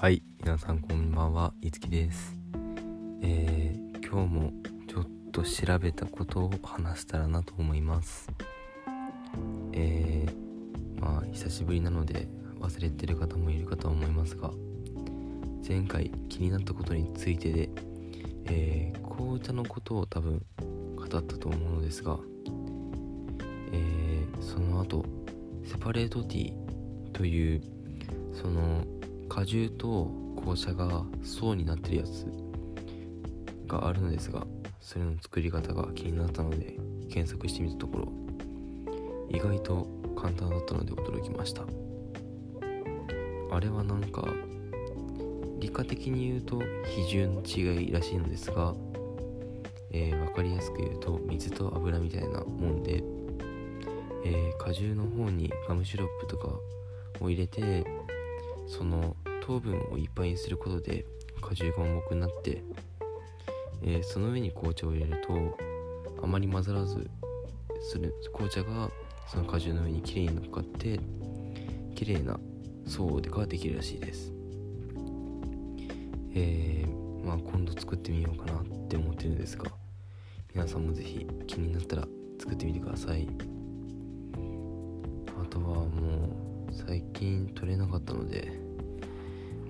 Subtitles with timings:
[0.00, 2.34] はい皆さんこんばんはいつきです。
[3.20, 4.52] えー、今日も
[4.88, 8.26] ちょっと調べたことを話したらなと思います。
[9.74, 12.28] えー、まあ久しぶりなので
[12.60, 14.50] 忘れてる方もいるかと思いますが
[15.68, 17.68] 前回気になったことについてで、
[18.46, 20.42] えー、紅茶のことを多分
[20.96, 22.16] 語ったと思うのですが、
[23.70, 25.04] えー、その後
[25.66, 27.62] セパレートティーという
[28.32, 28.82] その
[29.30, 32.26] 果汁と紅茶が層になってるやつ
[33.66, 34.44] があるのですが
[34.80, 36.76] それの作り方が気になったので
[37.08, 38.12] 検索してみたところ
[39.30, 41.62] 意外と簡単だったので驚きました。
[43.52, 44.28] あれはなんか
[45.58, 48.74] 理科的に言うと比重の違いらしいのですが、
[49.92, 53.02] えー、分かりやすく言うと水と油みたいなもんで、
[54.24, 56.48] えー、果汁の方にガムシロップとか
[57.20, 57.84] を入れて
[58.70, 61.04] その糖分をいっぱいにすることで
[61.40, 62.62] 果汁が重くなって、
[63.82, 65.58] えー、その上に紅茶を入れると
[66.22, 67.10] あまり混ざらず
[67.80, 68.88] する紅茶が
[69.26, 71.00] その果汁の上にきれいに乗っかって
[71.96, 72.38] きれいな
[72.86, 74.32] 層ができるらしいです。
[76.32, 79.64] えー、まあ今度作ってみようかなって思ってるんですが
[80.54, 82.06] 皆さんも是非気になったら
[82.38, 83.59] 作ってみてください。
[86.86, 88.52] 最近取れなかったので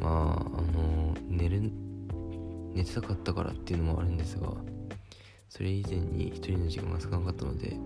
[0.00, 1.70] まああの寝る
[2.74, 4.52] 寝てたかったからっていうのもあるんですが
[5.48, 7.76] それ以前に一人の時間が少なかったので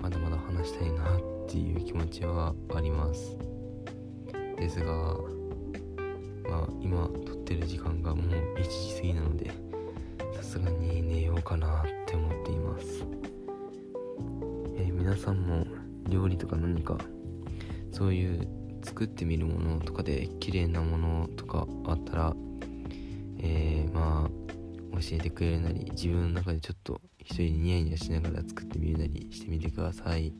[0.00, 3.36] まだまだ話したいなっていう気持ちはあります。
[4.56, 4.86] ですが
[6.48, 8.26] まあ今撮ってる時間がもう
[8.58, 9.50] 1時過ぎなので
[10.36, 13.04] さすがに寝ようかなって思っています、
[14.76, 15.66] えー、皆さんも
[16.08, 16.96] 料理とか何か
[17.92, 18.48] そういう
[18.82, 22.34] 作ってみるものとかで綺麗なものとかあったら、
[23.38, 24.42] えー、まあ
[25.00, 30.32] 教えてくれるなり自分の中でちょっと一人でニヤニヤしながら作ってみるなりしてみてください。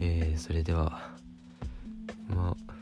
[0.00, 1.10] えー、それでは
[2.28, 2.74] まあ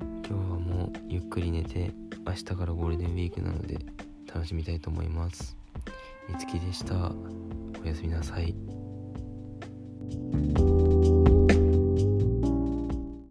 [0.00, 1.92] 今日はもうゆっくり寝て
[2.26, 3.78] 明日からゴールデンウィークなので
[4.32, 5.56] 楽しみたいと思います。
[6.28, 7.12] いつきでした。
[7.82, 8.71] おやすみなさい。